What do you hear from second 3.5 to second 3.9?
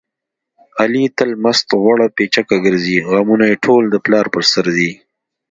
یې ټول